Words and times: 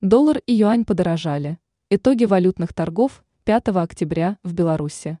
Доллар 0.00 0.40
и 0.46 0.52
юань 0.52 0.84
подорожали. 0.84 1.58
Итоги 1.90 2.24
валютных 2.24 2.72
торгов 2.72 3.24
5 3.42 3.70
октября 3.70 4.38
в 4.44 4.52
Беларуси. 4.52 5.18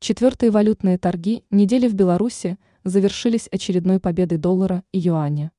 Четвертые 0.00 0.50
валютные 0.50 0.96
торги 0.96 1.44
недели 1.50 1.86
в 1.86 1.92
Беларуси 1.92 2.58
завершились 2.82 3.46
очередной 3.52 4.00
победой 4.00 4.38
доллара 4.38 4.84
и 4.90 5.00
юаня. 5.00 5.52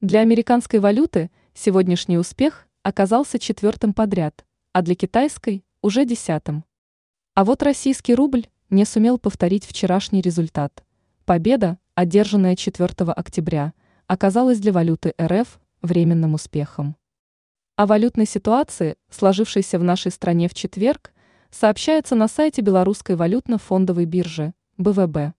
Для 0.00 0.20
американской 0.20 0.78
валюты 0.78 1.32
сегодняшний 1.54 2.18
успех 2.18 2.68
оказался 2.84 3.40
четвертым 3.40 3.94
подряд, 3.94 4.46
а 4.72 4.82
для 4.82 4.94
китайской– 4.94 5.64
уже 5.82 6.04
десятым. 6.04 6.64
А 7.34 7.44
вот 7.44 7.64
российский 7.64 8.14
рубль 8.14 8.46
не 8.70 8.84
сумел 8.84 9.18
повторить 9.18 9.64
вчерашний 9.64 10.20
результат. 10.20 10.84
Победа, 11.24 11.78
одержанная 11.96 12.54
4 12.54 13.10
октября, 13.10 13.72
оказалась 14.06 14.60
для 14.60 14.72
валюты 14.72 15.14
РФ 15.20 15.58
временным 15.82 16.34
успехом. 16.34 16.94
О 17.78 17.86
валютной 17.86 18.26
ситуации, 18.26 18.96
сложившейся 19.08 19.78
в 19.78 19.84
нашей 19.84 20.10
стране 20.10 20.48
в 20.48 20.54
четверг, 20.54 21.12
сообщается 21.52 22.16
на 22.16 22.26
сайте 22.26 22.60
Белорусской 22.60 23.14
валютно-фондовой 23.14 24.04
биржи 24.04 24.52
БВБ. 24.78 25.32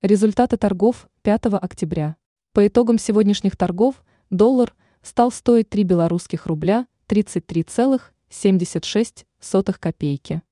Результаты 0.00 0.56
торгов 0.58 1.08
5 1.22 1.46
октября. 1.60 2.14
По 2.52 2.68
итогам 2.68 2.98
сегодняшних 2.98 3.56
торгов 3.56 4.04
доллар 4.30 4.76
стал 5.02 5.32
стоить 5.32 5.68
3 5.70 5.82
белорусских 5.82 6.46
рубля 6.46 6.86
33,76 7.08 9.72
копейки. 9.80 10.42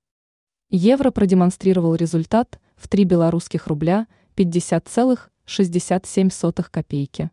Евро 0.69 1.13
продемонстрировал 1.13 1.95
результат 1.95 2.59
в 2.75 2.89
3 2.89 3.05
белорусских 3.05 3.69
рубля 3.69 4.09
50,67 4.35 6.71
копейки. 6.73 7.31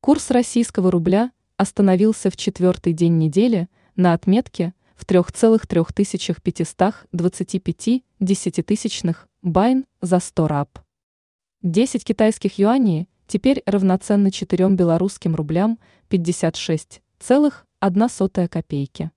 Курс 0.00 0.30
российского 0.30 0.90
рубля 0.90 1.30
остановился 1.58 2.30
в 2.30 2.36
четвертый 2.36 2.94
день 2.94 3.18
недели 3.18 3.68
на 3.96 4.14
отметке 4.14 4.72
в 4.94 5.04
3,3525 5.04 8.02
десятитысячных 8.20 9.28
байн 9.42 9.84
за 10.00 10.20
100 10.20 10.48
раб. 10.48 10.78
10 11.62 12.04
китайских 12.04 12.58
юаней 12.58 13.08
теперь 13.26 13.62
равноценны 13.66 14.30
4 14.30 14.68
белорусским 14.70 15.34
рублям 15.34 15.78
56,1 16.08 18.48
копейки. 18.48 19.10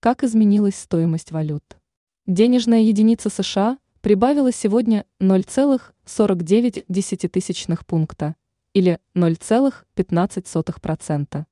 Как 0.00 0.24
изменилась 0.24 0.76
стоимость 0.76 1.30
валют? 1.30 1.76
Денежная 2.26 2.80
единица 2.80 3.28
США 3.28 3.76
прибавила 4.00 4.50
сегодня 4.50 5.04
0,49 5.20 7.84
пункта, 7.84 8.34
или 8.74 8.98
0,15%. 9.14 11.44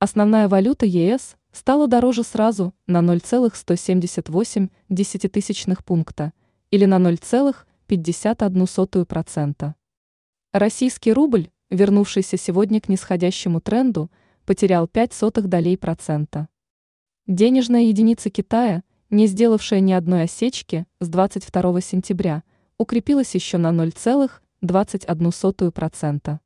Основная 0.00 0.48
валюта 0.48 0.86
ЕС 0.86 1.36
стала 1.52 1.88
дороже 1.88 2.22
сразу 2.22 2.72
на 2.86 3.02
0,178 3.02 4.68
десятитысячных 4.88 5.84
пункта 5.84 6.32
или 6.70 6.84
на 6.84 6.98
0,51%. 6.98 9.74
Российский 10.52 11.12
рубль, 11.12 11.50
вернувшийся 11.70 12.36
сегодня 12.36 12.80
к 12.80 12.88
нисходящему 12.88 13.60
тренду, 13.60 14.08
потерял 14.46 14.86
5 14.88 15.12
сотых 15.12 15.48
долей 15.48 15.76
процента. 15.76 16.48
Денежная 17.26 17.82
единица 17.82 18.30
Китая, 18.30 18.82
не 19.10 19.26
сделавшая 19.26 19.80
ни 19.80 19.92
одной 19.92 20.22
осечки 20.22 20.86
с 21.00 21.08
22 21.08 21.80
сентября, 21.80 22.44
укрепилась 22.78 23.34
еще 23.34 23.58
на 23.58 23.72
0,21%. 24.62 26.38